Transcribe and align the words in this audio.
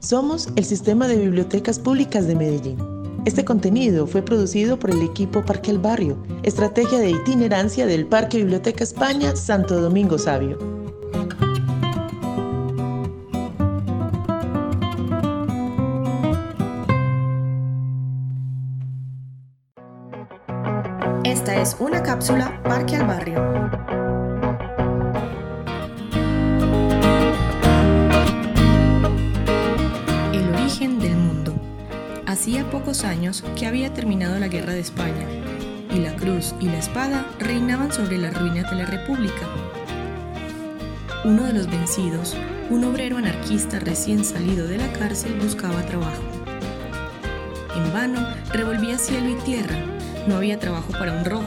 Somos 0.00 0.48
el 0.56 0.64
Sistema 0.64 1.06
de 1.08 1.16
Bibliotecas 1.16 1.78
Públicas 1.78 2.26
de 2.26 2.34
Medellín. 2.34 2.78
Este 3.26 3.44
contenido 3.44 4.06
fue 4.06 4.22
producido 4.22 4.78
por 4.78 4.90
el 4.90 5.02
equipo 5.02 5.44
Parque 5.44 5.70
El 5.70 5.78
Barrio, 5.78 6.16
estrategia 6.42 6.98
de 7.00 7.10
itinerancia 7.10 7.84
del 7.84 8.06
Parque 8.06 8.38
Biblioteca 8.38 8.82
España 8.82 9.36
Santo 9.36 9.78
Domingo 9.78 10.16
Sabio. 10.16 10.58
Esta 21.24 21.60
es 21.60 21.76
una 21.78 22.02
cápsula 22.02 22.62
Parque 22.62 22.96
al 22.96 23.06
Barrio. 23.06 23.99
Pocos 32.90 33.04
años 33.04 33.44
que 33.56 33.66
había 33.66 33.94
terminado 33.94 34.36
la 34.40 34.48
guerra 34.48 34.72
de 34.72 34.80
España 34.80 35.24
y 35.94 36.00
la 36.00 36.16
cruz 36.16 36.56
y 36.58 36.66
la 36.66 36.78
espada 36.78 37.24
reinaban 37.38 37.92
sobre 37.92 38.18
las 38.18 38.36
ruinas 38.36 38.68
de 38.68 38.78
la 38.78 38.86
República. 38.86 39.46
Uno 41.24 41.44
de 41.44 41.52
los 41.52 41.70
vencidos, 41.70 42.34
un 42.68 42.82
obrero 42.82 43.18
anarquista 43.18 43.78
recién 43.78 44.24
salido 44.24 44.66
de 44.66 44.78
la 44.78 44.92
cárcel, 44.94 45.38
buscaba 45.40 45.86
trabajo. 45.86 46.20
En 47.76 47.92
vano 47.92 48.26
revolvía 48.52 48.98
cielo 48.98 49.28
y 49.28 49.34
tierra, 49.44 49.76
no 50.26 50.34
había 50.34 50.58
trabajo 50.58 50.90
para 50.90 51.12
un 51.12 51.24
rojo. 51.24 51.46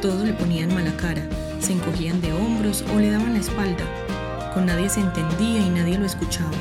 Todos 0.00 0.24
le 0.24 0.34
ponían 0.34 0.72
mala 0.72 0.96
cara, 0.96 1.28
se 1.58 1.72
encogían 1.72 2.20
de 2.20 2.32
hombros 2.32 2.84
o 2.94 3.00
le 3.00 3.10
daban 3.10 3.32
la 3.32 3.40
espalda. 3.40 3.84
Con 4.54 4.66
nadie 4.66 4.88
se 4.88 5.00
entendía 5.00 5.62
y 5.62 5.70
nadie 5.70 5.98
lo 5.98 6.06
escuchaba. 6.06 6.52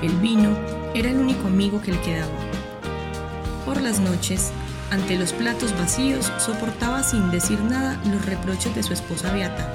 El 0.00 0.14
vino 0.20 0.56
era 0.94 1.10
el 1.10 1.18
único 1.18 1.48
amigo 1.48 1.82
que 1.82 1.92
le 1.92 2.00
quedaba. 2.00 2.48
Por 3.64 3.80
las 3.80 4.00
noches, 4.00 4.50
ante 4.90 5.18
los 5.18 5.32
platos 5.32 5.72
vacíos, 5.78 6.32
soportaba 6.38 7.02
sin 7.02 7.30
decir 7.30 7.60
nada 7.60 8.00
los 8.10 8.24
reproches 8.24 8.74
de 8.74 8.82
su 8.82 8.94
esposa 8.94 9.32
Beata, 9.32 9.72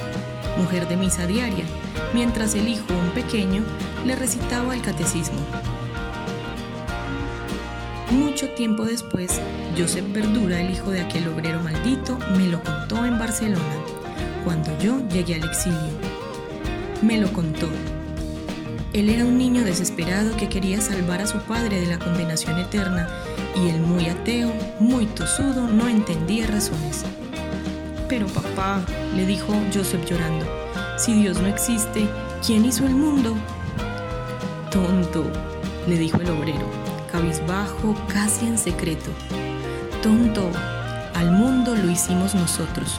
mujer 0.58 0.88
de 0.88 0.98
misa 0.98 1.28
diaria, 1.28 1.66
mientras 2.14 2.56
el 2.56 2.68
hijo, 2.68 2.86
un 2.90 3.12
pequeño, 3.12 3.64
le 4.06 4.16
recitaba 4.16 4.76
el 4.76 4.82
catecismo. 4.82 5.40
Mucho 8.12 8.50
tiempo 8.50 8.86
después, 8.86 9.40
Josep 9.78 10.12
Verdura, 10.14 10.60
el 10.60 10.72
hijo 10.72 10.92
de 10.92 11.02
aquel 11.02 11.28
obrero 11.28 11.60
maldito, 11.62 12.18
me 12.38 12.48
lo 12.48 12.64
contó 12.64 13.06
en 13.06 13.18
Barcelona, 13.18 13.76
cuando 14.44 14.78
yo 14.80 15.08
llegué 15.10 15.36
al 15.36 15.46
exilio. 15.46 15.78
Me 17.02 17.18
lo 17.18 17.32
contó. 17.34 17.68
Él 18.94 19.10
era 19.10 19.26
un 19.26 19.40
niño 19.40 19.64
desesperado 19.64 20.38
que 20.38 20.50
quería 20.50 20.80
salvar 20.80 21.20
a 21.20 21.26
su 21.26 21.40
padre 21.40 21.82
de 21.82 21.88
la 21.88 21.98
condenación 21.98 22.60
eterna 22.60 23.10
y 23.56 23.70
el 23.70 23.82
muy 23.82 24.08
ateo, 24.08 24.54
muy 24.80 25.08
tosudo, 25.08 25.68
no 25.68 25.88
entendía 25.88 26.46
razones. 26.46 27.04
Pero 28.08 28.28
papá, 28.28 28.86
le 29.16 29.26
dijo 29.26 29.52
Joseph 29.74 30.06
llorando, 30.06 30.46
si 31.00 31.14
Dios 31.14 31.42
no 31.42 31.48
existe, 31.48 32.08
¿quién 32.46 32.66
hizo 32.66 32.86
el 32.86 32.94
mundo? 32.94 33.36
Tonto, 34.70 35.26
le 35.88 35.98
dijo 35.98 36.18
el 36.22 36.30
obrero, 36.30 36.70
cabizbajo, 37.12 37.96
casi 38.14 38.46
en 38.46 38.60
secreto. 38.60 39.10
Tonto, 40.04 40.52
al 41.16 41.32
mundo 41.32 41.76
lo 41.76 41.90
hicimos 41.90 42.36
nosotros, 42.36 42.98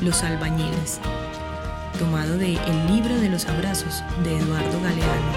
los 0.00 0.24
albañiles. 0.24 0.98
Tomado 1.98 2.36
de 2.36 2.54
El 2.54 2.86
libro 2.94 3.18
de 3.18 3.30
los 3.30 3.46
abrazos 3.46 4.04
de 4.22 4.36
Eduardo 4.36 4.78
Galeano. 4.82 5.32